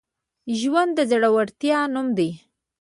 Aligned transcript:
ژوند 0.59 0.91
د 0.97 0.99
زړورتیا 1.11 1.79
نوم 1.93 2.07
دی. 2.17 2.29